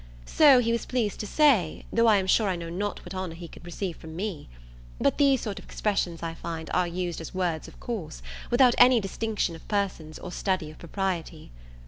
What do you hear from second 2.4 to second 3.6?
I know not what honour he